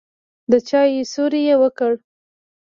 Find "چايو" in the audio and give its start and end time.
0.67-1.03